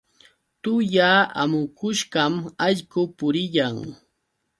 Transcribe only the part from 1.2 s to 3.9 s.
amukushqam allqu puriyan.